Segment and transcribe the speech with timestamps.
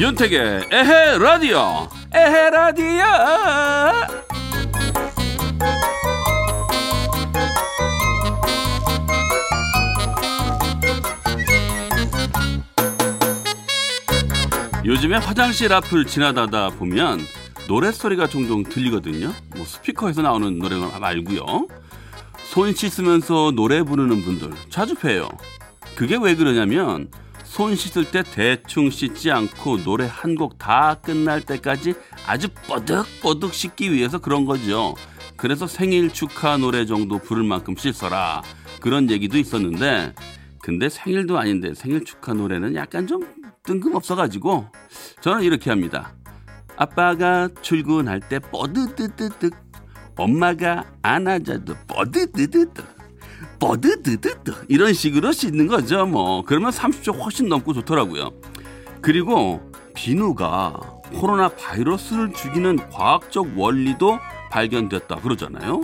[0.00, 1.88] 윤택의 에헤 라디오.
[2.12, 4.21] 에헤 라디오
[14.92, 17.18] 요즘에 화장실 앞을 지나다다 보면
[17.66, 21.66] 노랫소리가 종종 들리거든요 뭐 스피커에서 나오는 노래 말고요
[22.50, 25.30] 손 씻으면서 노래 부르는 분들 자주 봬요
[25.96, 27.08] 그게 왜 그러냐면
[27.42, 31.94] 손 씻을 때 대충 씻지 않고 노래 한 곡 다 끝날 때까지
[32.26, 34.94] 아주 뻐득뻐득 씻기 위해서 그런 거죠.
[35.36, 38.42] 그래서 생일 축하 노래 정도 부를 만큼 씻어라.
[38.80, 40.14] 그런 얘기도 있었는데,
[40.62, 43.20] 근데 생일도 아닌데 생일 축하 노래는 약간 좀
[43.64, 44.66] 뜬금없어가지고,
[45.20, 46.14] 저는 이렇게 합니다.
[46.76, 49.54] 아빠가 출근할 때 뻐드드드득,
[50.16, 53.02] 엄마가 안아줘도 뻐드드드득.
[53.58, 58.30] 버드드드드 이런 식으로 씻는 거죠 뭐 그러면 30초 훨씬 넘고 좋더라고요
[59.00, 60.80] 그리고 비누가
[61.14, 64.18] 코로나 바이러스를 죽이는 과학적 원리도
[64.50, 65.80] 발견됐다 그러잖아요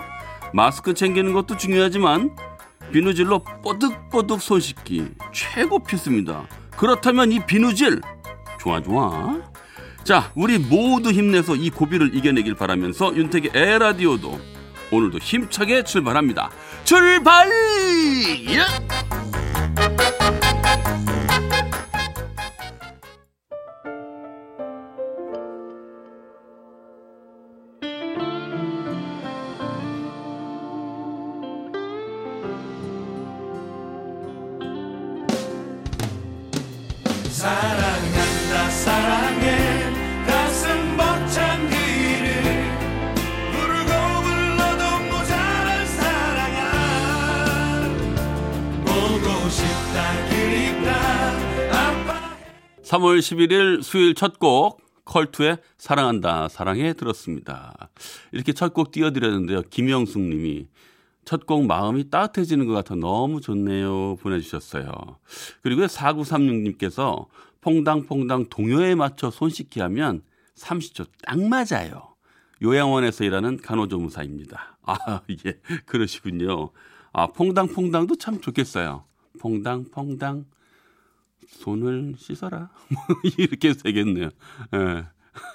[0.52, 2.34] 마스크 챙기는 것도 중요하지만
[2.92, 6.46] 비누질로 뽀득뽀득 손 씻기 최고 필수입니다
[6.78, 8.00] 그렇다면 이 비누질
[8.60, 9.36] 좋아 좋아
[10.04, 14.40] 자 우리 모두 힘내서 이 고비를 이겨내길 바라면서 윤택의 에라디오도
[14.90, 16.50] 오늘도 힘차게 출발합니다.
[16.84, 17.48] 출발!
[18.48, 18.97] 예!
[53.18, 57.88] 3월 11일 수요일 첫 곡 컬투의 사랑한다 사랑해 들었습니다.
[58.32, 59.62] 이렇게 첫 곡 띄워드렸는데요.
[59.70, 60.68] 김영숙 님이
[61.24, 64.90] 첫 곡 마음이 따뜻해지는 것 같아 너무 좋네요 보내주셨어요.
[65.62, 67.26] 그리고 4936님께서
[67.60, 70.22] 퐁당퐁당 동요에 맞춰 손 씻기 하면
[70.56, 72.14] 30초 딱 맞아요.
[72.62, 74.78] 요양원에서 일하는 간호조무사입니다.
[74.82, 76.70] 아, 예, 그러시군요.
[77.12, 79.04] 아, 퐁당퐁당도 참 좋겠어요.
[79.40, 80.44] 퐁당퐁당.
[81.48, 82.70] 손을 씻어라.
[83.38, 84.30] 이렇게 해도 되겠네요.
[84.74, 85.06] 예.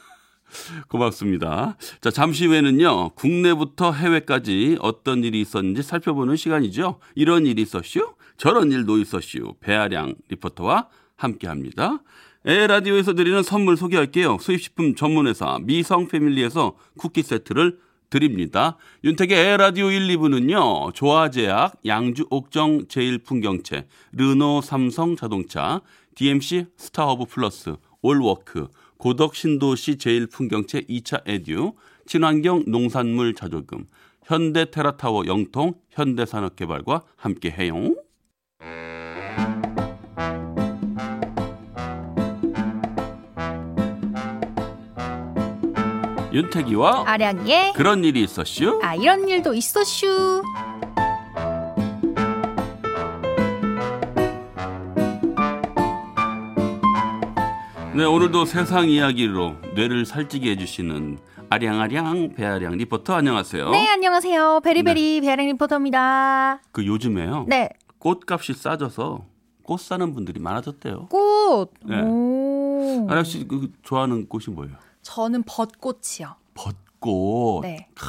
[0.88, 1.78] 고맙습니다.
[2.02, 7.00] 자, 잠시 후에는요, 국내부터 해외까지 어떤 일이 있었는지 살펴보는 시간이죠.
[7.16, 8.16] 이런 일이 있었슈?
[8.38, 9.56] 저런 일도 있었슈.
[9.60, 12.04] 배아량 리포터와 함께 합니다.
[12.46, 14.38] 에라디오에서 드리는 선물 소개할게요.
[14.40, 17.80] 수입식품 전문회사 미성 패밀리에서 쿠키 세트를
[18.14, 18.78] 드립니다.
[19.04, 20.94] 윤택의 에헤라디오 1, 2부는요.
[20.94, 25.82] 조아제약, 양주 옥정 제일풍경채, 르노 삼성 자동차,
[26.14, 31.74] DMC 스타허브 플러스, 올워크, 고덕 신도시 제일풍경채 2차 에듀,
[32.06, 33.86] 친환경 농산물 자조금,
[34.24, 37.96] 현대 테라타워 영통, 현대산업개발과 함께해요.
[46.34, 48.80] 윤태기와 아량이의 그런 일이 있었슈.
[48.82, 50.42] 아 이런 일도 있었슈.
[57.96, 63.70] 네, 오늘도 세상 이야기로 뇌를 살찌게 해주시는 아량아량 배아량 리포터 안녕하세요.
[63.70, 66.60] 네 안녕하세요 베리베리 배아량 리포터입니다.
[66.72, 67.46] 그 요즘에요.
[67.48, 67.70] 네
[68.00, 69.26] 꽃값이 싸져서
[69.62, 71.08] 꽃 사는 분들이 많아졌대요.
[71.10, 71.70] 꽃.
[71.86, 72.02] 네.
[72.02, 73.08] 오.
[73.10, 74.74] 아량 씨 그 좋아하는 꽃이 뭐예요?
[75.04, 76.36] 저는 벚꽃이요.
[76.56, 77.62] 벚꽃.
[77.64, 77.88] 네.
[77.94, 78.06] 크,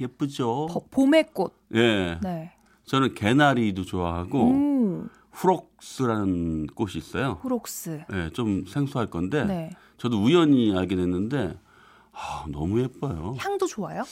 [0.00, 0.66] 예쁘죠.
[0.70, 1.54] 버- 봄의 꽃.
[1.74, 2.18] 예.
[2.22, 2.52] 네.
[2.86, 5.08] 저는 개나리도 좋아하고 음.
[5.32, 7.38] 후록스라는 꽃이 있어요.
[7.42, 8.04] 후록스.
[8.12, 9.70] 예, 좀 생소할 건데 네.
[9.96, 11.58] 저도 우연히 알게 됐는데
[12.12, 13.34] 아, 너무 예뻐요.
[13.38, 14.04] 향도 좋아요?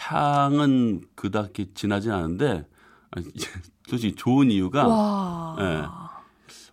[0.00, 2.66] 향은 그닥 진하진 않은데
[3.88, 5.56] 솔직히 좋은 이유가 와.
[5.60, 5.82] 예.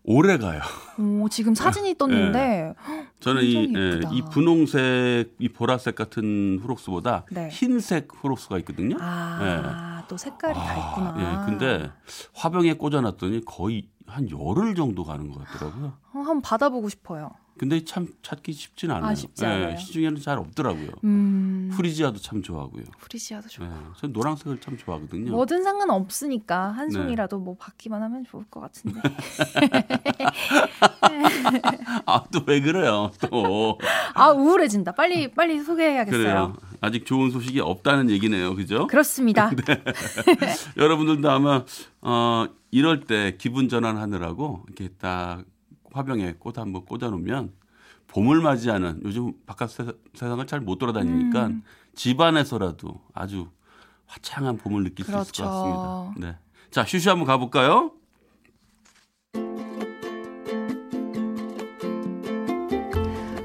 [0.03, 0.61] 오래 가요.
[0.97, 2.73] 오, 지금 사진이 떴는데
[3.19, 3.99] 저는 이, 예.
[4.11, 7.49] 이 분홍색, 이 보라색 같은 후록스보다 네.
[7.49, 8.97] 흰색 후록스가 있거든요.
[8.99, 11.15] 아, 또 색깔이 다 있구나.
[11.19, 11.91] 예, 근데
[12.33, 15.85] 화병에 꽂아놨더니 거의 한 열흘 정도 가는 것 같더라고요.
[15.85, 17.31] 어, 한번 받아보고 싶어요.
[17.57, 19.11] 근데 참 찾기 쉽진 않아요.
[19.11, 19.71] 아, 쉽지 않아요.
[19.73, 20.89] 예, 시중에는 잘 없더라고요.
[21.03, 21.60] 음.
[21.75, 22.83] 프리지아도 참 좋아하고요.
[22.99, 23.67] 프리지아도 좋아.
[23.67, 25.31] 네, 전 노란색을 참 좋아하거든요.
[25.31, 26.93] 뭐든 상관 없으니까 한 네.
[26.95, 29.01] 송이라도 뭐 받기만 하면 좋을 것 같은데.
[32.05, 33.11] 아, 또 왜 그래요?
[33.29, 33.77] 또.
[34.13, 34.93] 아 우울해진다.
[34.93, 36.21] 빨리 빨리 소개해야겠어요.
[36.23, 36.55] 그래요.
[36.81, 38.55] 아직 좋은 소식이 없다는 얘기네요.
[38.55, 38.87] 그죠?
[38.87, 39.51] 그렇습니다.
[40.77, 41.63] 여러분들도 아마
[42.01, 45.43] 어 이럴 때 기분 전환하느라고 이렇게 딱
[45.93, 47.51] 화병에 꽃 한번 꽂아 놓으면
[48.11, 51.63] 봄을 맞이하는 요즘 바깥 세, 세상을 잘 못 돌아다니니까 음.
[51.95, 53.47] 집안에서라도 아주
[54.05, 55.43] 화창한 봄을 느낄 수 있을 그렇죠.
[55.43, 56.27] 것 같습니다.
[56.27, 56.37] 네.
[56.69, 57.91] 자, 슈슈 한번 가볼까요?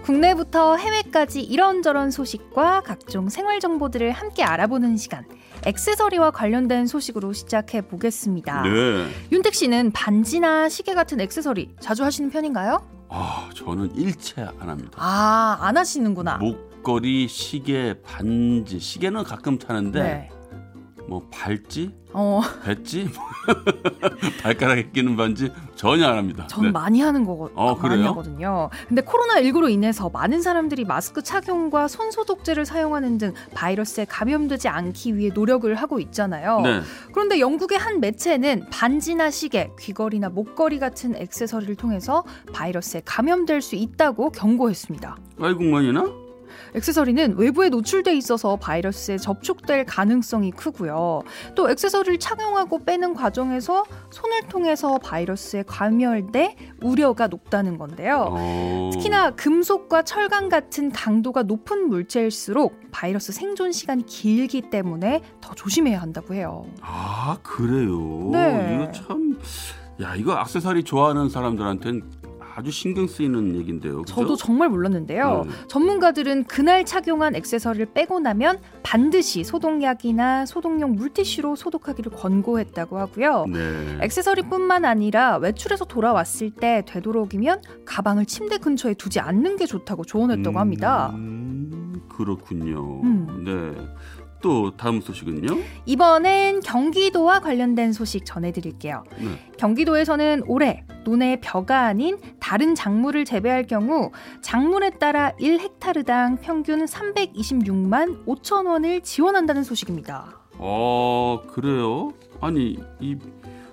[0.02, 5.24] 국내부터 해외까지 이런저런 소식과 각종 생활 정보들을 함께 알아보는 시간.
[5.64, 8.62] 액세서리와 관련된 소식으로 시작해 보겠습니다.
[8.62, 9.08] 네.
[9.32, 12.95] 윤택 씨는 반지나 시계 같은 액세서리 자주 하시는 편인가요?
[13.08, 14.92] 아, 저는 일체 안 합니다.
[14.96, 16.38] 아, 안 하시는구나.
[16.38, 20.30] 목걸이, 시계, 반지, 시계는 가끔 차는데 네.
[21.08, 23.08] 뭐 발찌, 어, 배지,
[24.42, 26.46] 발가락에 끼는 반지 전혀 안 합니다.
[26.48, 26.70] 전 네.
[26.70, 28.08] 많이 하는 거 어, 많이 그래요?
[28.08, 28.70] 하거든요.
[28.88, 35.16] 근데 코로나 19로 인해서 많은 사람들이 마스크 착용과 손 소독제를 사용하는 등 바이러스에 감염되지 않기
[35.16, 36.60] 위해 노력을 하고 있잖아요.
[36.60, 36.80] 네.
[37.12, 44.30] 그런데 영국의 한 매체는 반지나 시계, 귀걸이나 목걸이 같은 액세서리를 통해서 바이러스에 감염될 수 있다고
[44.30, 45.16] 경고했습니다.
[45.36, 46.25] 외국만이나?
[46.74, 51.22] 액세서리는 외부에 노출돼 있어서 바이러스에 접촉될 가능성이 크고요.
[51.54, 58.28] 또 액세서리를 착용하고 빼는 과정에서 손을 통해서 바이러스에 감염돼 우려가 높다는 건데요.
[58.30, 58.90] 어.
[58.92, 66.34] 특히나 금속과 철강 같은 강도가 높은 물체일수록 바이러스 생존 시간이 길기 때문에 더 조심해야 한다고
[66.34, 66.66] 해요.
[66.80, 68.30] 아 그래요.
[68.32, 68.74] 네.
[68.74, 69.38] 이거 참,
[70.00, 72.02] 야 이거 액세서리 좋아하는 사람들한테는
[72.56, 73.98] 아주 신경 쓰이는 얘긴데요.
[73.98, 74.14] 그죠?
[74.14, 75.44] 저도 정말 몰랐는데요.
[75.46, 75.50] 네.
[75.68, 83.44] 전문가들은 그날 착용한 액세서리를 빼고 나면 반드시 소독약이나 소독용 물티슈로 소독하기를 권고했다고 하고요.
[83.52, 83.98] 네.
[84.00, 91.10] 액세서리뿐만 아니라 외출해서 돌아왔을 때 되도록이면 가방을 침대 근처에 두지 않는 게 좋다고 조언했다고 합니다.
[91.12, 93.02] 음, 그렇군요.
[93.02, 93.44] 음.
[93.44, 93.86] 네.
[94.46, 95.58] 또 다음 소식은요?
[95.87, 99.02] 이번엔 경기도와 관련된 소식 전해드릴게요.
[99.19, 99.52] 네.
[99.58, 104.12] 경기도에서는 올해 논의 벼가 아닌 다른 작물을 재배할 경우
[104.43, 110.38] 작물에 따라 1헥타르당 평균 326만 5천 원을 지원한다는 소식입니다.
[110.58, 112.12] 어 그래요?
[112.40, 113.16] 아니 이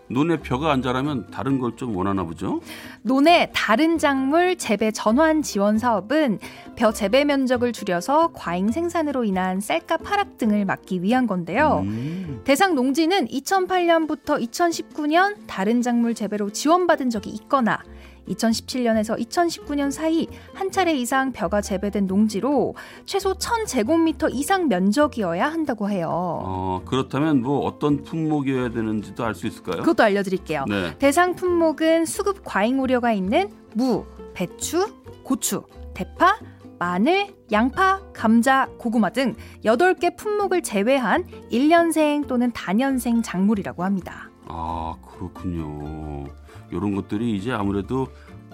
[0.09, 2.61] 논에 벼가 안 자라면 다른 걸 좀 원하나 보죠?
[3.01, 6.39] 논의 다른 작물 재배 전환 지원 사업은
[6.75, 11.81] 벼 재배 면적을 줄여서 과잉 생산으로 인한 쌀값 하락 등을 막기 위한 건데요.
[11.85, 12.41] 음.
[12.43, 17.79] 대상 농지는 2008년부터 2019년 다른 작물 재배로 지원받은 적이 있거나
[18.27, 22.75] 2017년에서 2019년 사이 한 차례 이상 벼가 재배된 농지로
[23.05, 26.09] 최소 1000제곱미터 이상 면적이어야 한다고 해요.
[26.11, 29.77] 어 그렇다면 뭐 어떤 품목이어야 되는지도 알 수 있을까요?
[29.77, 30.65] 그것도 알려드릴게요.
[30.67, 30.95] 네.
[30.99, 34.93] 대상 품목은 수급 과잉 우려가 있는 무, 배추,
[35.23, 35.63] 고추,
[35.95, 36.37] 대파,
[36.79, 44.29] 마늘, 양파, 감자, 고구마 등 8개 품목을 제외한 1년생 또는 다년생 작물이라고 합니다.
[44.47, 46.25] 아 그렇군요.
[46.71, 48.07] 이런 것들이 이제 아무래도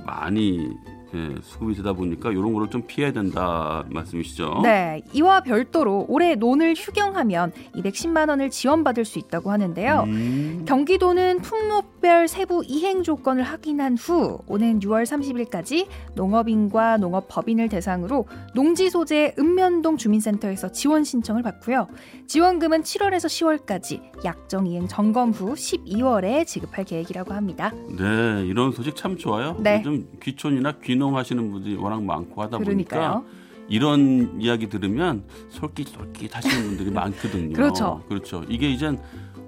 [0.05, 0.71] 많이
[1.15, 4.59] 예, 수급이 되다 보니까 이런 거를 좀 피해야 된다 말씀이시죠?
[4.63, 10.03] 네, 이와 별도로 올해 논을 휴경하면 210만 원을 지원받을 수 있다고 하는데요.
[10.05, 18.89] 음, 경기도는 품목별 세부 이행 조건을 확인한 후 오는 6월 30일까지 농업인과 농업법인을 대상으로 농지
[18.89, 21.87] 소재 읍면동 주민센터에서 지원 신청을 받고요.
[22.27, 27.73] 지원금은 7월에서 10월까지 약정 이행 점검 후 12월에 지급할 계획이라고 합니다.
[27.97, 29.57] 네, 이런 소식 참 좋아요.
[29.59, 29.79] 네.
[29.79, 33.23] 요즘 귀촌이나 귀농 하시는 분들이 워낙 많고 하다 그러니까요.
[33.23, 33.23] 보니까
[33.69, 37.53] 이런 이야기 들으면 솔깃솔깃 하시는 분들이 많거든요.
[37.53, 38.01] 그렇죠.
[38.07, 38.43] 그렇죠.
[38.49, 38.99] 이게 이젠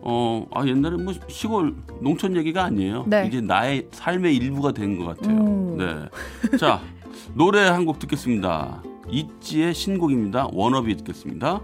[0.04, 3.06] 어, 아, 옛날에 뭐 시골 농촌 얘기가 아니에요.
[3.08, 3.26] 네.
[3.28, 5.38] 이제 나의 삶의 일부가 된 것 같아요.
[5.38, 5.78] 음.
[5.78, 6.58] 네.
[6.58, 6.82] 자,
[7.36, 8.82] 노래 한 곡 듣겠습니다.
[9.10, 10.48] 있지의 신곡입니다.
[10.54, 11.62] 워너비 듣겠습니다.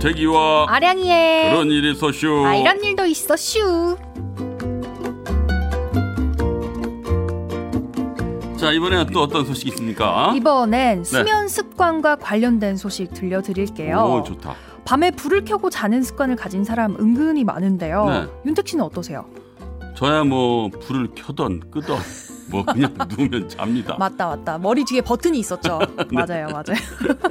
[0.00, 2.44] 태기와 아량이의 그런 일이 있었슈.
[2.46, 3.96] 아 이런 일도 있었슈.
[8.56, 10.32] 자 이번에는 또 어떤 소식 있습니까?
[10.34, 11.04] 이번엔 네.
[11.04, 13.98] 수면 습관과 관련된 소식 들려드릴게요.
[13.98, 14.54] 오 좋다.
[14.84, 18.04] 밤에 불을 켜고 자는 습관을 가진 사람 은근히 많은데요.
[18.06, 18.26] 네.
[18.46, 19.26] 윤택 씨는 어떠세요?
[19.96, 21.98] 저야 뭐 불을 켜던 끄던
[22.50, 23.96] 뭐 그냥 누우면 잡니다.
[23.98, 26.04] 맞다 맞다 머리 뒤에 버튼이 있었죠 네.
[26.12, 26.76] 맞아요 맞아요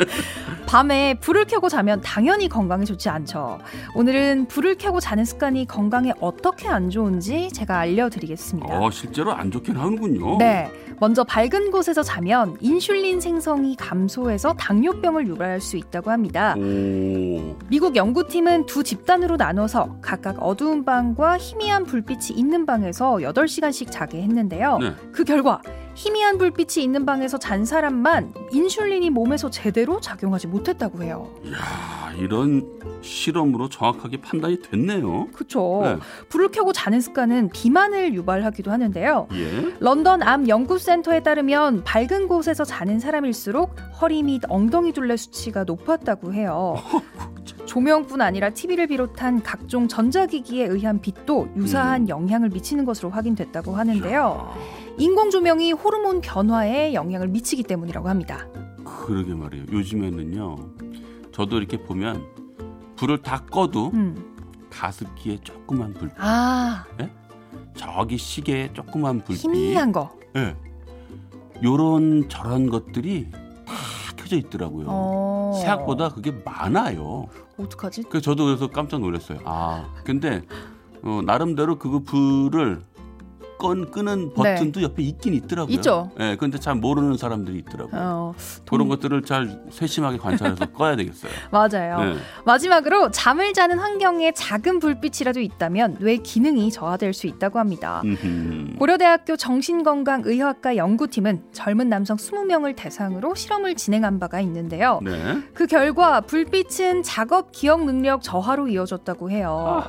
[0.65, 3.59] 밤에 불을 켜고 자면 당연히 건강에 좋지 않죠
[3.95, 9.75] 오늘은 불을 켜고 자는 습관이 건강에 어떻게 안 좋은지 제가 알려드리겠습니다 어, 실제로 안 좋긴
[9.75, 10.38] 하는군요.
[10.38, 17.55] 네 먼저 밝은 곳에서 자면 인슐린 생성이 감소해서 당뇨병을 유발할 수 있다고 합니다 오.
[17.69, 24.77] 미국 연구팀은 두 집단으로 나눠서 각각 어두운 방과 희미한 불빛이 있는 방에서 8시간씩 자게 했는데요.
[24.79, 24.93] 네.
[25.11, 25.61] 그 결과
[25.99, 31.29] 희미한 불빛이 있는 방에서 잔 사람만 인슐린이 몸에서 제대로 작용하지 못했다고 해요.
[31.51, 35.27] 야, 이런 실험으로 정확하게 판단이 됐네요.
[35.33, 35.81] 그쵸.
[35.83, 35.97] 네.
[36.29, 39.27] 불을 켜고 자는 습관은 비만을 유발하기도 하는데요.
[39.33, 39.75] 예.
[39.81, 46.75] 런던 암 연구센터에 따르면 밝은 곳에서 자는 사람일수록 허리 및 엉덩이 둘레 수치가 높았다고 해요.
[47.65, 52.09] 조명뿐 아니라 TV를 비롯한 각종 전자기기에 의한 빛도 유사한 음.
[52.09, 54.53] 영향을 미치는 것으로 확인됐다고 하는데요.
[54.53, 58.46] 야, 인공 조명이 호르몬 변화에 영향을 미치기 때문이라고 합니다.
[58.86, 59.65] 그러게 말이에요.
[59.72, 60.55] 요즘에는요.
[61.31, 62.24] 저도 이렇게 보면
[62.96, 64.36] 불을 다 꺼도 음.
[64.69, 66.86] 가습기에 조그만 불빛, 아,
[67.75, 70.12] 저기 시계에 조그만 불빛, 희미한 거.
[70.36, 70.55] 예.
[71.63, 73.74] 요런 저런 것들이 다
[74.15, 74.86] 켜져 있더라고요.
[74.89, 75.53] 어.
[75.60, 77.27] 생각보다 그게 많아요.
[77.58, 78.03] 어떡하지?
[78.03, 79.39] 그 저도 그래서 깜짝 놀랐어요.
[79.43, 80.43] 아, 근데
[81.01, 82.84] 어, 나름대로 그거 불을
[83.59, 85.67] 건 끄는 버튼도 옆에 있긴 있더라고요.
[85.67, 85.73] 네.
[85.75, 86.09] 있죠.
[86.19, 88.01] 예, 근데 잘 모르는 사람들이 있더라고요.
[88.01, 88.33] 어,
[88.67, 91.31] 그런 것들을 잘 세심하게 관찰해서 꺼야 되겠어요.
[91.51, 91.99] 맞아요.
[92.13, 92.17] 네.
[92.45, 98.01] 마지막으로 잠을 자는 환경에 작은 불빛이라도 있다면 뇌 기능이 저하될 수 있다고 합니다.
[98.05, 98.77] 음흠.
[98.79, 104.99] 고려대학교 정신건강의학과 연구팀은 젊은 남성 20명을 대상으로 실험을 진행한 바가 있는데요.
[105.03, 105.37] 네.
[105.53, 109.83] 그 결과 불빛은 작업 기억 능력 저하로 이어졌다고 해요.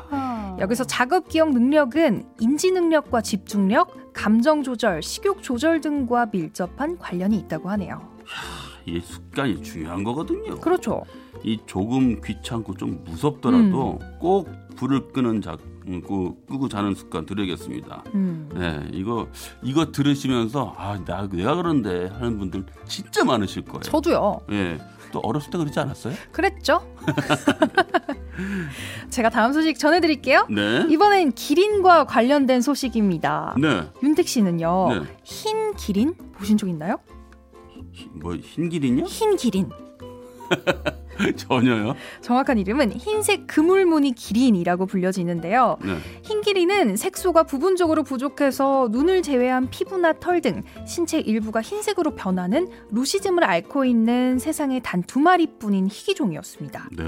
[0.59, 7.71] 여기서 작업 기억 능력은 인지 능력과 집중력, 감정 조절, 식욕 조절 등과 밀접한 관련이 있다고
[7.71, 8.01] 하네요.
[8.87, 10.57] 이 습관이 중요한 거거든요.
[10.57, 11.03] 그렇죠.
[11.43, 14.19] 이 조금 귀찮고 좀 무섭더라도 음.
[14.19, 18.05] 꼭 불을 끄는 자, 음, 그, 끄고 자는 습관 들여야겠습니다.
[18.15, 18.49] 음.
[18.55, 19.29] 네, 이거
[19.63, 23.81] 이거 들으시면서 아, 나 내가 그런데 하는 분들 진짜 많으실 거예요.
[23.81, 24.41] 저도요.
[24.53, 24.79] 예.
[25.13, 26.15] 또 어렸을 때 그러지 않았어요?
[26.33, 26.81] 그랬죠?
[29.11, 30.47] 제가 다음 소식 전해드릴게요.
[30.51, 30.87] 네.
[30.89, 33.55] 이번엔 기린과 관련된 소식입니다.
[33.61, 33.91] 네.
[34.03, 35.01] 윤택 씨는요, 네.
[35.25, 36.99] 흰 기린 보신 적 있나요?
[37.93, 39.05] 히- 뭐 흰길이냐?
[39.07, 39.71] 흰 기린.
[41.37, 41.95] 전혀요.
[42.21, 45.77] 정확한 이름은 흰색 그물무늬 기린이라고 불려지는데요.
[45.83, 45.97] 네.
[46.23, 53.45] 흰 기린은 색소가 부분적으로 부족해서 눈을 제외한 피부나 털 등 신체 일부가 흰색으로 변하는 루시즘을
[53.45, 56.89] 앓고 있는 세상에 단 두 마리뿐인 희귀종이었습니다.
[56.97, 57.05] 네.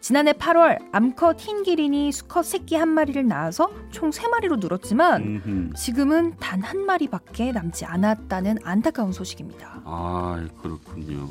[0.00, 5.72] 지난해 8월 암컷 흰 기린이 수컷 새끼 한 마리를 낳아서 총 세 마리로 늘었지만.
[5.76, 9.82] 지금은 단 한 마리밖에 남지 않았다는 안타까운 소식입니다.
[9.84, 11.28] 아, 그렇군요.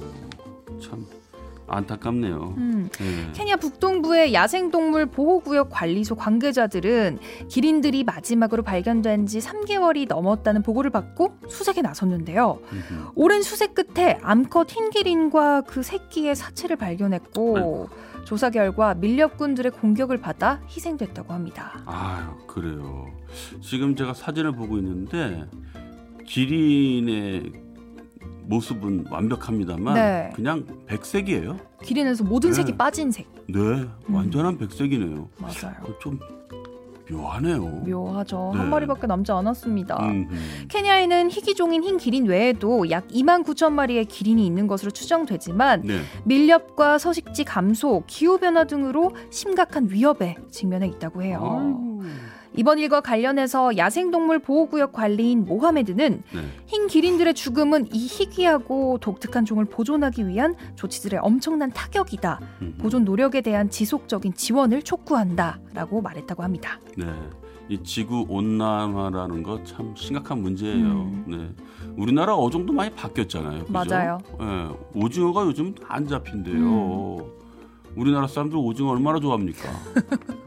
[0.81, 1.05] 참
[1.71, 2.55] 안타깝네요.
[2.57, 3.31] 음, 네.
[3.33, 11.81] 케냐 북동부의 야생동물 보호구역 관리소 관계자들은 기린들이 마지막으로 발견된 지 3개월이 넘었다는 보고를 받고 수색에
[11.81, 12.59] 나섰는데요.
[12.71, 13.11] 음흠.
[13.15, 17.89] 오랜 수색 끝에 암컷 흰 기린과 그 새끼의 사체를 발견했고
[18.25, 21.81] 조사 결과 밀렵꾼들의 공격을 받아 희생됐다고 합니다.
[21.85, 23.07] 아유, 그래요.
[23.61, 25.45] 지금 제가 사진을 보고 있는데
[26.27, 27.51] 기린의
[28.51, 30.29] 모습은 완벽합니다만 네.
[30.35, 31.57] 그냥 백색이에요.
[31.83, 32.57] 기린에서 모든 네.
[32.57, 33.27] 색이 빠진 색.
[33.47, 33.59] 네,
[34.09, 35.29] 완전한 백색이네요.
[35.37, 35.75] 맞아요.
[35.83, 36.19] 어, 좀
[37.09, 37.59] 묘하네요.
[37.61, 38.51] 묘하죠.
[38.53, 38.59] 네.
[38.59, 39.97] 한 마리밖에 남지 않았습니다.
[40.05, 40.67] 음흠.
[40.67, 46.01] 케냐에는 희귀종인 흰 기린 외에도 약 2만 9천 마리의 기린이 있는 것으로 추정되지만 네.
[46.25, 51.39] 밀렵과 서식지 감소, 기후 변화 등으로 심각한 위협에 직면해 있다고 해요.
[51.41, 52.01] 아이고.
[52.55, 56.39] 이번 일과 관련해서 야생동물 보호구역 관리인 모하메드는 네.
[56.67, 62.39] 흰 기린들의 죽음은 이 희귀하고 독특한 종을 보존하기 위한 조치들의 엄청난 타격이다.
[62.61, 62.77] 음흠.
[62.81, 66.79] 보존 노력에 대한 지속적인 지원을 촉구한다라고 말했다고 합니다.
[66.97, 67.05] 네.
[67.69, 70.85] 이 지구 온난화라는 거 참 심각한 문제예요.
[70.87, 71.23] 음.
[71.27, 71.65] 네.
[71.95, 73.65] 우리나라 어종도 많이 바뀌었잖아요.
[73.65, 73.71] 그죠?
[73.71, 74.17] 맞아요.
[74.41, 74.99] 예.
[74.99, 76.55] 오징어가 요즘 안 잡힌대요.
[76.57, 77.40] 음.
[77.95, 79.69] 우리나라 사람들 오징어 얼마나 좋아합니까?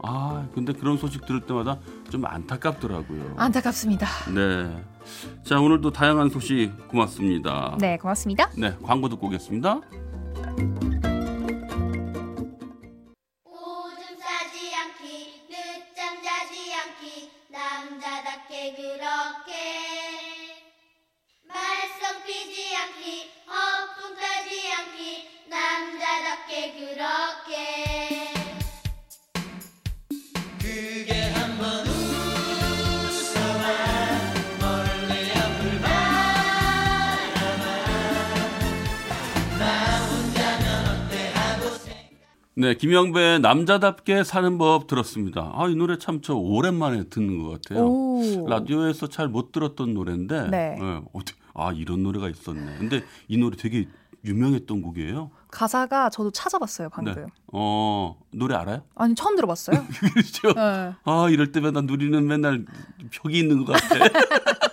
[0.01, 3.35] 아, 근데 그런 소식 들을 때마다 좀 안타깝더라고요.
[3.37, 4.07] 안타깝습니다.
[4.33, 4.83] 네.
[5.43, 7.77] 자, 오늘도 다양한 소식 고맙습니다.
[7.79, 8.49] 네, 고맙습니다.
[8.57, 9.81] 네, 광고 듣고 오겠습니다.
[42.57, 45.51] 네, 김영배의 남자답게 사는 법 들었습니다.
[45.55, 47.85] 아, 이 노래 참 저 오랜만에 듣는 것 같아요.
[47.85, 48.47] 오.
[48.47, 50.77] 라디오에서 잘 못 들었던 노래인데, 네.
[51.13, 52.77] 어떻게- 아 이런 노래가 있었네.
[52.79, 53.87] 근데 이 노래 되게
[54.23, 55.29] 유명했던 곡이에요.
[55.51, 57.13] 가사가 저도 찾아봤어요 방금.
[57.13, 57.25] 네.
[57.53, 58.81] 어 노래 알아요?
[58.95, 59.85] 아니 처음 들어봤어요.
[60.13, 60.53] 그렇죠.
[60.53, 60.93] 네.
[61.03, 62.65] 아 이럴 때면 난 누리는 맨날
[63.11, 63.95] 벽이 있는 것 같아.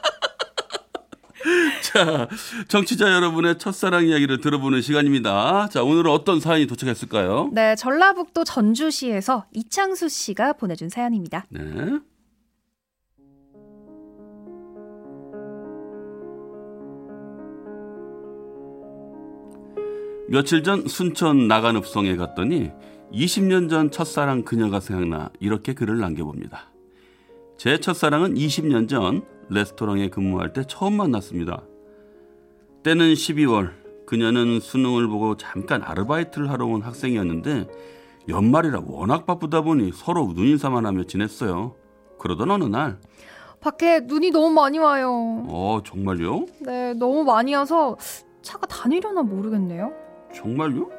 [1.92, 2.28] 자,
[2.68, 5.68] 정치자 여러분의 첫사랑 이야기를 들어보는 시간입니다.
[5.68, 7.50] 자, 오늘은 어떤 사연이 도착했을까요?
[7.52, 11.44] 네, 전라북도 전주시에서 이창수 씨가 보내준 사연입니다.
[11.50, 11.60] 네.
[20.28, 22.70] 며칠 전 순천 나간읍성에 갔더니
[23.12, 26.72] 20년 전 첫사랑 그녀가 생각나 이렇게 글을 남겨봅니다.
[27.58, 31.62] 제 첫사랑은 20년 전 레스토랑에 근무할 때 처음 만났습니다.
[32.82, 33.70] 때는 12월
[34.06, 37.68] 그녀는 수능을 보고 잠깐 아르바이트를 하러 온 학생이었는데
[38.28, 41.74] 연말이라 워낙 바쁘다 보니 서로 눈인사만 하며 지냈어요.
[42.18, 42.98] 그러던 어느 날,
[43.60, 45.44] 밖에 눈이 너무 많이 와요.
[45.48, 46.46] 어, 정말요?
[46.60, 47.96] 네, 너무 많이 와서
[48.42, 49.92] 차가 다니려나 모르겠네요.
[50.34, 50.90] 정말요?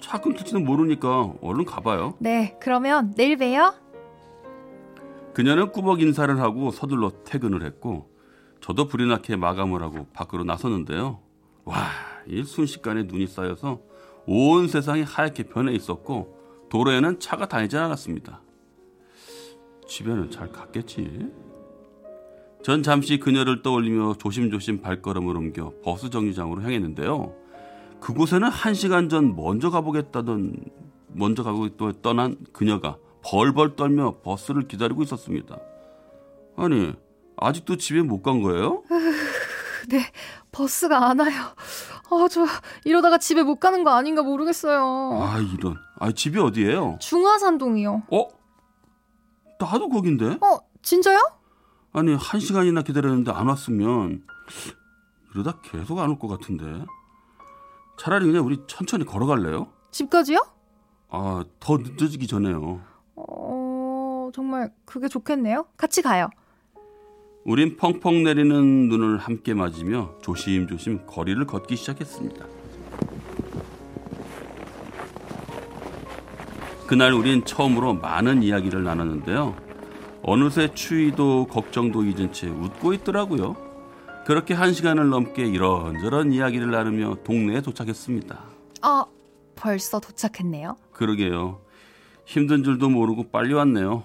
[0.00, 2.14] 차 끊길지는 모르니까 얼른 가봐요.
[2.18, 3.74] 네, 그러면 내일 봬요.
[5.34, 8.08] 그녀는 꾸벅 인사를 하고 서둘러 퇴근을 했고,
[8.64, 11.20] 저도 불이 나게 마감을 하고 밖으로 나섰는데요.
[11.66, 11.76] 와,
[12.26, 13.82] 이 순식간에 눈이 쌓여서
[14.26, 18.40] 온 세상이 하얗게 변해 있었고, 도로에는 차가 다니지 않았습니다.
[19.86, 21.30] 집에는 잘 갔겠지?
[22.62, 27.34] 전 잠시 그녀를 떠올리며 조심조심 발걸음을 옮겨 버스 정류장으로 향했는데요.
[28.00, 30.56] 그곳에는 한 시간 전 먼저 가보겠다던
[31.08, 35.58] 먼저 가고 또 떠난 그녀가 벌벌 떨며 버스를 기다리고 있었습니다.
[36.56, 36.94] 아니
[37.36, 38.82] 아직도 집에 못 간 거예요?
[39.88, 40.00] 네,
[40.52, 41.32] 버스가 안 와요.
[42.10, 42.46] 아, 저
[42.84, 45.18] 이러다가 집에 못 가는 거 아닌가 모르겠어요.
[45.22, 45.76] 아 이런.
[45.98, 46.98] 아 집이 어디예요?
[47.00, 48.02] 중화산동이요.
[48.10, 48.28] 어?
[49.60, 50.38] 나도 거긴데.
[50.40, 51.18] 어, 진짜요?
[51.92, 54.22] 아니 한 시간이나 기다렸는데 안 왔으면
[55.34, 56.84] 이러다 계속 안 올 것 같은데.
[57.98, 59.68] 차라리 그냥 우리 천천히 걸어갈래요?
[59.92, 60.38] 집까지요?
[61.10, 62.80] 아 더 늦어지기 전에요.
[63.16, 65.66] 어, 정말 그게 좋겠네요.
[65.76, 66.28] 같이 가요.
[67.44, 72.46] 우린 펑펑 내리는 눈을 함께 맞으며 조심조심 거리를 걷기 시작했습니다.
[76.86, 79.56] 그날 우린 처음으로 많은 이야기를 나눴는데요.
[80.22, 83.56] 어느새 추위도 걱정도 잊은 채 웃고 있더라고요.
[84.26, 88.42] 그렇게 한 시간을 넘게 이런저런 이야기를 나누며 동네에 도착했습니다.
[88.80, 89.04] 아,
[89.54, 90.76] 벌써 도착했네요.
[90.92, 91.60] 그러게요.
[92.24, 94.02] 힘든 줄도 모르고 빨리 왔네요.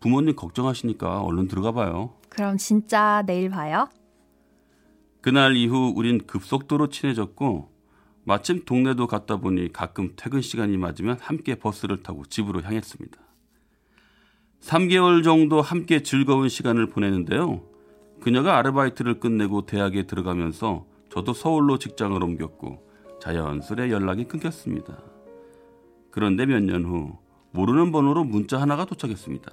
[0.00, 2.10] 부모님 걱정하시니까 얼른 들어가 봐요.
[2.36, 3.88] 그럼 진짜 내일 봐요.
[5.22, 7.70] 그날 이후 우린 급속도로 친해졌고
[8.24, 13.18] 마침 동네도 갔다 보니 가끔 퇴근 시간이 맞으면 함께 버스를 타고 집으로 향했습니다.
[14.60, 17.62] 3개월 정도 함께 즐거운 시간을 보내는데요.
[18.20, 22.84] 그녀가 아르바이트를 끝내고 대학에 들어가면서 저도 서울로 직장을 옮겼고
[23.20, 24.98] 자연스레 연락이 끊겼습니다.
[26.10, 27.16] 그런데 몇 년 후
[27.52, 29.52] 모르는 번호로 문자 하나가 도착했습니다.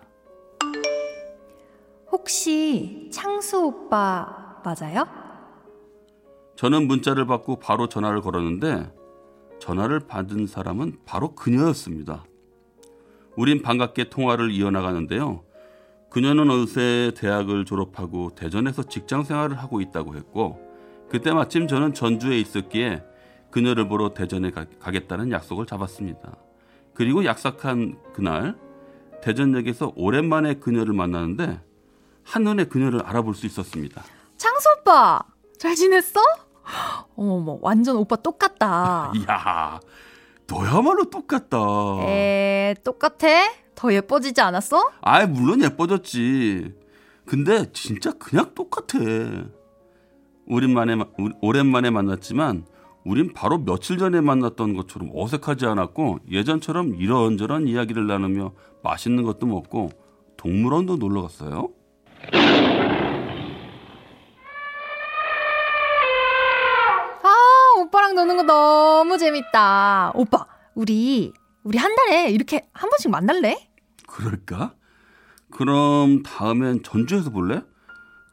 [2.14, 5.08] 혹시 창수 오빠 맞아요?
[6.56, 8.94] 저는 문자를 받고 바로 전화를 걸었는데
[9.60, 12.24] 전화를 받은 사람은 바로 그녀였습니다.
[13.36, 15.44] 우린 반갑게 통화를 이어나가는데요.
[16.12, 20.62] 그녀는 어느새 대학을 졸업하고 대전에서 직장 생활을 하고 있다고 했고
[21.10, 23.04] 그때 마침 저는 전주에 있었기에
[23.50, 26.38] 그녀를 보러 대전에 가, 가겠다는 약속을 잡았습니다.
[26.94, 28.56] 그리고 약속한 그날
[29.24, 31.60] 대전역에서 오랜만에 그녀를 만나는데
[32.24, 34.04] 한눈에 그녀를 알아볼 수 있었습니다.
[34.38, 35.22] 창수 오빠
[35.58, 36.20] 잘 지냈어?
[37.16, 39.12] 어머머 완전 오빠 똑같다.
[39.16, 39.80] 이야,
[40.48, 41.58] 너야말로 똑같다.
[42.08, 43.28] 에 똑같아?
[43.76, 44.92] 더 예뻐지지 않았어?
[45.02, 46.74] 아이, 물론 예뻐졌지.
[47.26, 49.00] 근데 진짜 그냥 똑같아.
[50.46, 50.98] 오랜만에,
[51.42, 52.66] 오랜만에 만났지만,
[53.06, 58.52] 우린 바로 며칠 전에 만났던 것처럼 어색하지 않았고, 예전처럼 이런저런 이야기를 나누며
[58.84, 59.90] 맛있는 것도 먹고,
[60.38, 61.70] 동물원도 놀러 갔어요.
[67.24, 70.12] 아 오빠랑 노는 거 너무 재밌다.
[70.16, 71.34] 오빠 우리
[71.64, 73.70] 우리 한 달에 이렇게 한 번씩 만날래?
[74.08, 74.74] 그럴까?
[75.52, 77.62] 그럼 다음엔 전주에서 볼래?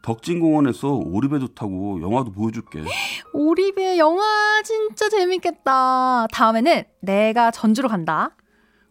[0.03, 2.83] 덕진공원에서 오리배도 타고 영화도 보여줄게.
[3.35, 6.27] 오리배 영화 진짜 재밌겠다.
[6.33, 8.35] 다음에는 내가 전주로 간다.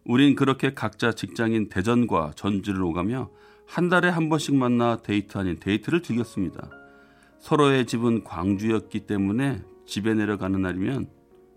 [0.04, 3.28] 우린 그렇게 각자 직장인 대전과 전주를 오가며
[3.70, 6.68] 한 달에 한 번씩 만나 데이트 아닌 데이트를 즐겼습니다.
[7.38, 11.08] 서로의 집은 광주였기 때문에 집에 내려가는 날이면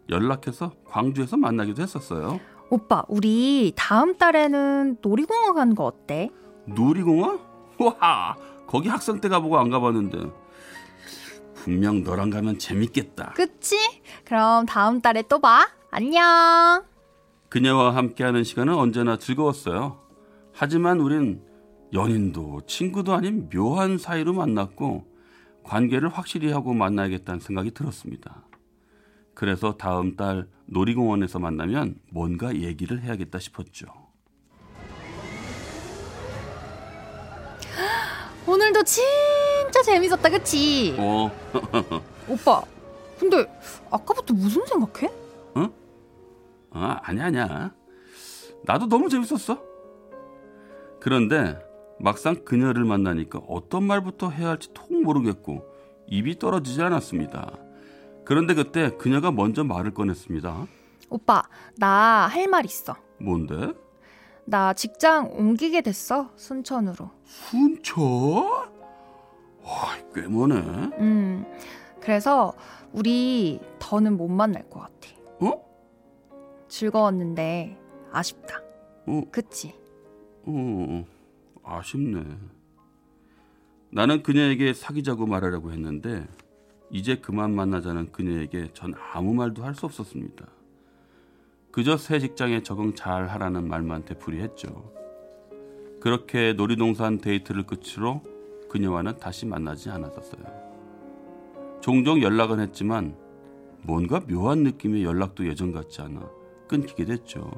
[0.09, 2.39] 연락해서 광주에서 만나기도 했었어요.
[2.69, 6.29] 오빠, 우리 다음 달에는 놀이공원 가는 거 어때?
[6.65, 7.39] 놀이공원?
[7.79, 10.19] 와, 거기 학생 때 가보고 안 가봤는데
[11.55, 13.33] 분명 너랑 가면 재밌겠다.
[13.35, 13.75] 그치?
[14.23, 15.67] 그럼 다음 달에 또 봐.
[15.89, 16.83] 안녕.
[17.49, 19.97] 그녀와 함께하는 시간은 언제나 즐거웠어요.
[20.53, 21.41] 하지만 우린
[21.93, 25.05] 연인도 친구도 아닌 묘한 사이로 만났고
[25.63, 28.43] 관계를 확실히 하고 만나야겠다는 생각이 들었습니다.
[29.33, 33.85] 그래서 다음 달 놀이공원에서 만나면 뭔가 얘기를 해야겠다 싶었죠.
[38.47, 40.95] 오늘도 진짜 재밌었다, 그치?
[40.99, 41.31] 어,
[42.27, 42.61] 오빠,
[43.19, 43.45] 근데
[43.89, 45.13] 아까부터 무슨 생각해?
[46.75, 47.71] 아, 아니야, 아니야.
[48.63, 49.61] 나도 너무 재밌었어.
[50.99, 51.59] 그런데
[52.03, 55.63] 막상 그녀를 만나니까 어떤 말부터 해야 할지 통 모르겠고
[56.07, 57.53] 입이 떨어지지 않았습니다.
[58.25, 60.67] 그런데 그때 그녀가 먼저 말을 꺼냈습니다.
[61.09, 61.43] 오빠,
[61.77, 62.95] 나 할 말 있어.
[63.19, 63.71] 뭔데?
[64.45, 67.09] 나 직장 옮기게 됐어, 순천으로.
[67.23, 68.03] 순천?
[69.63, 70.55] 와, 꽤 머네.
[70.99, 71.45] 음,
[72.01, 72.53] 그래서
[72.91, 75.09] 우리 더는 못 만날 것 같아.
[75.39, 75.63] 어?
[76.67, 77.77] 즐거웠는데
[78.11, 78.61] 아쉽다.
[79.07, 79.73] 어, 그치?
[80.45, 81.05] 어,
[81.63, 82.23] 아쉽네.
[83.89, 86.27] 나는 그녀에게 사귀자고 말하려고 했는데
[86.89, 90.47] 이제 그만 만나자는 그녀에게 전 아무 말도 할 수 없었습니다.
[91.71, 94.93] 그저 새 직장에 적응 잘 하라는 말만 되풀이했죠.
[95.99, 98.21] 그렇게 놀이동산 데이트를 끝으로
[98.69, 100.43] 그녀와는 다시 만나지 않았었어요.
[101.81, 103.15] 종종 연락은 했지만
[103.83, 106.29] 뭔가 묘한 느낌의 연락도 예전 같지 않아
[106.67, 107.49] 끊기게 됐죠.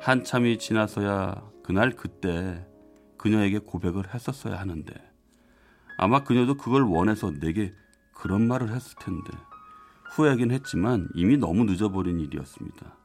[0.00, 2.66] 한참이 지나서야 그날 그때
[3.22, 4.92] 그녀에게 고백을 했었어야 하는데
[5.98, 7.72] 아마 그녀도 그걸 원해서 내게
[8.12, 9.30] 그런 말을 했을 텐데
[10.14, 12.96] 후회하긴 했지만 이미 너무 늦어버린 일이었습니다.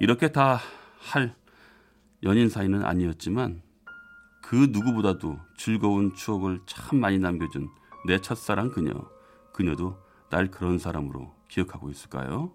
[0.00, 0.58] 이렇게 다
[1.04, 1.34] 할
[2.22, 3.62] 연인 사이는 아니었지만
[4.42, 7.68] 그 누구보다도 즐거운 추억을 참 많이 남겨준
[8.06, 8.92] 내 첫사랑 그녀
[9.52, 9.98] 그녀도
[10.30, 12.52] 날 그런 사람으로 기억하고 있을까요?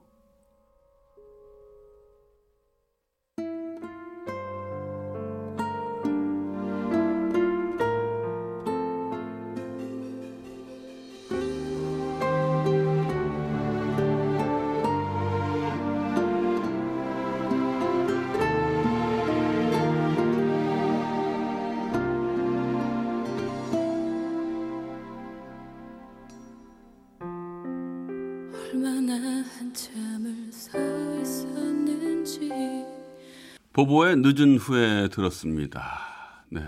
[33.80, 36.00] 보보의 늦은 후에 들었습니다.
[36.50, 36.62] 네.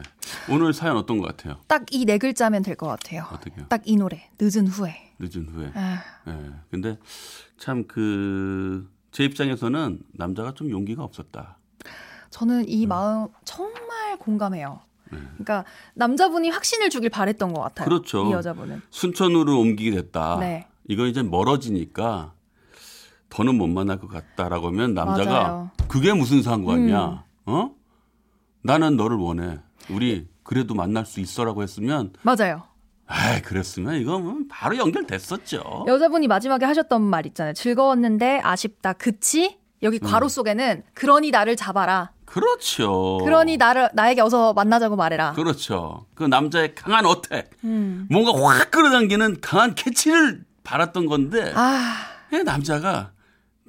[0.50, 1.58] 오늘 사연 어떤 것 같아요?
[1.68, 3.26] 딱 이 네 글자면 될 것 같아요.
[3.34, 3.66] 어떻게요?
[3.68, 4.96] 딱 이 노래, 늦은 후에.
[5.20, 5.72] 늦은 후에.
[5.76, 6.52] 아, 예.
[6.70, 6.98] 근데
[7.58, 11.58] 참 그 제 입장에서는 남자가 좀 용기가 없었다.
[12.30, 14.80] 저는 이 마음 정말 공감해요.
[15.10, 17.90] 그러니까 남자분이 확신을 주길 바랬던 것 같아요.
[17.90, 18.30] 그렇죠.
[18.30, 18.82] 이 여자분은.
[18.90, 20.38] 순천으로 옮기게 됐다.
[20.40, 20.66] 네.
[20.88, 22.32] 이건 이제 멀어지니까
[23.32, 25.70] 더는 못 만날 것 같다라고 하면 남자가 맞아요.
[25.82, 25.86] 음.
[25.88, 27.24] 그게 무슨 상관이야?
[27.46, 27.72] 어?
[28.62, 29.60] 나는 너를 원해.
[29.90, 32.64] 우리 그래도 만날 수 있어라고 했으면 맞아요.
[33.08, 35.86] 아, 그랬으면 이거 뭐 바로 연결됐었죠.
[35.88, 37.54] 여자분이 마지막에 하셨던 말 있잖아요.
[37.54, 38.94] 즐거웠는데 아쉽다.
[38.94, 39.58] 그치?
[39.82, 40.08] 여기 음.
[40.08, 42.12] 괄호 속에는 그러니 나를 잡아라.
[42.26, 43.18] 그렇죠.
[43.24, 45.34] 그러니 나를 나에게 어서 만나자고 말해라.
[45.34, 46.06] 그렇죠.
[46.14, 48.08] 그 남자의 강한 어택, 음.
[48.10, 51.96] 뭔가 확 끌어당기는 강한 캐치를 바랐던 건데 아,
[52.32, 53.12] 예, 남자가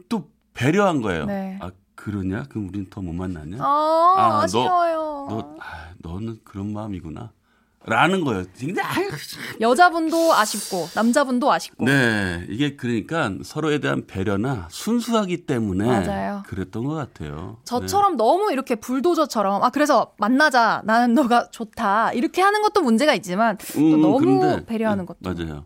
[0.09, 1.26] 또 배려한 거예요.
[1.26, 1.59] 네.
[1.61, 2.44] 아 그러냐?
[2.48, 3.59] 그럼 우린 더 못 만나냐?
[3.61, 5.26] 아, 아, 너- 아쉬워요.
[5.31, 7.31] 너 아, 너는 그런 마음이구나.
[7.85, 8.44] 라는 거예요.
[8.57, 9.11] 근데 아유,
[9.61, 11.85] 여자분도 아쉽고 남자분도 아쉽고.
[11.85, 16.44] 네, 이게 그러니까 서로에 대한 배려나 순수하기 때문에 맞아요.
[16.46, 17.59] 그랬던 것 같아요.
[17.64, 23.59] 저처럼 너무 이렇게 불도저처럼 아 그래서 만나자 나는 너가 좋다 이렇게 하는 것도 문제가 있지만
[23.59, 23.72] 네.
[23.74, 25.64] 또 음, 너무 그런데, 배려하는 네, 것도 맞아요.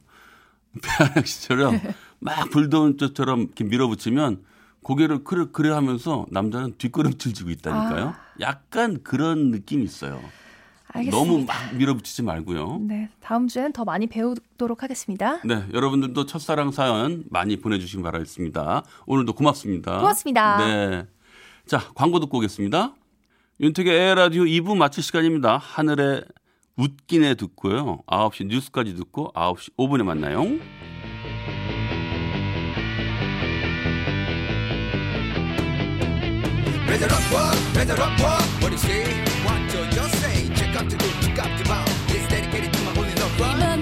[0.83, 1.81] 배아양 씨처럼
[2.19, 4.45] 막 불더운 쪽처럼 이렇게 밀어붙이면
[4.83, 8.09] 고개를 그래 그래 하면서 남자는 뒷걸음질 지고 있다니까요.
[8.09, 8.21] 아.
[8.41, 10.21] 약간 그런 느낌이 있어요.
[10.89, 11.17] 알겠습니다.
[11.17, 12.79] 너무 막 밀어붙이지 말고요.
[12.83, 15.41] 네 다음 주에는 더 많이 배우도록 하겠습니다.
[15.45, 18.85] 네, 여러분들도 첫사랑 사연 많이 보내주시기 바라겠습니다.
[19.07, 19.99] 오늘도 고맙습니다.
[19.99, 20.59] 고맙습니다.
[20.67, 21.07] 네.
[21.67, 22.95] 자, 광고 듣고 오겠습니다.
[23.61, 25.57] 윤택의 에라디오 2부 마칠 시간입니다.
[25.57, 26.23] 하늘에
[26.77, 28.03] 웃기네 듣고요.
[28.07, 30.45] 9시 뉴스까지 듣고 9시 5분에 만나요.
[36.97, 37.77] Raise it up, walk.
[37.77, 39.05] Raise it up, 업워 What do you say?
[39.45, 40.49] What do you say?
[40.55, 43.76] Check out the good, check out the bow It's dedicated to my only love